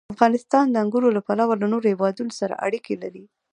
افغانستان 0.13 0.65
د 0.69 0.75
انګورو 0.83 1.13
له 1.15 1.21
پلوه 1.27 1.53
له 1.61 1.67
نورو 1.71 1.85
هېوادونو 1.93 2.31
سره 2.39 2.53
اړیکې 2.65 2.95
لري. 3.03 3.23